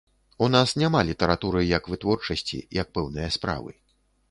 У 0.45 0.45
нас 0.53 0.71
няма 0.83 1.01
літаратуры 1.09 1.61
як 1.77 1.91
вытворчасці, 1.95 2.65
як 2.81 2.87
пэўнае 2.99 3.31
справы. 3.39 3.71